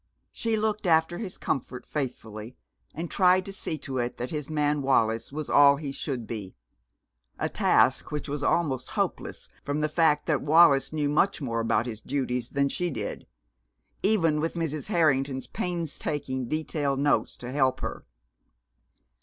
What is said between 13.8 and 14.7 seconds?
even with